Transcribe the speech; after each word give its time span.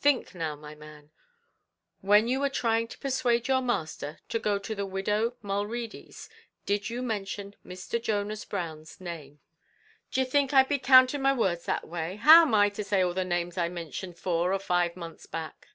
"Think 0.00 0.34
now, 0.34 0.56
my 0.56 0.74
man; 0.74 1.12
when 2.00 2.26
you 2.26 2.40
were 2.40 2.48
trying 2.50 2.88
to 2.88 2.98
persuade 2.98 3.46
your 3.46 3.60
master 3.60 4.18
to 4.28 4.40
go 4.40 4.58
to 4.58 4.74
the 4.74 4.84
widow 4.84 5.36
Mulready's, 5.40 6.28
did 6.66 6.90
you 6.90 7.00
mention 7.00 7.54
Mr. 7.64 8.02
Jonas 8.02 8.44
Brown's 8.44 9.00
name?" 9.00 9.38
"D'ye 10.10 10.24
think 10.24 10.52
I 10.52 10.64
do 10.64 10.70
be 10.70 10.78
counting 10.80 11.22
my 11.22 11.32
words 11.32 11.64
that 11.66 11.86
way; 11.86 12.16
how 12.16 12.42
am 12.42 12.56
I 12.56 12.70
to 12.70 12.82
say 12.82 13.02
all 13.04 13.14
the 13.14 13.24
names 13.24 13.56
I 13.56 13.68
mintioned 13.68 14.18
four 14.18 14.52
or 14.52 14.58
five 14.58 14.96
months 14.96 15.26
back?" 15.26 15.68